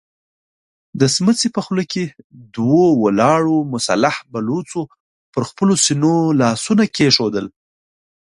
د 0.99 1.01
سمڅې 1.15 1.47
په 1.55 1.61
خوله 1.65 1.83
کې 1.91 2.03
دوو 2.55 2.85
ولاړو 3.03 3.57
مسلح 3.73 4.15
بلوڅو 4.31 4.81
پر 5.33 5.43
خپلو 5.49 5.73
سينو 5.85 6.15
لاسونه 6.39 6.83
کېښودل. 6.95 7.45